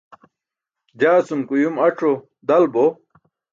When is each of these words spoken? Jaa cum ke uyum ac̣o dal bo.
Jaa 0.99 1.19
cum 1.27 1.41
ke 1.47 1.53
uyum 1.55 1.75
ac̣o 1.87 2.11
dal 2.47 2.65
bo. 2.73 2.85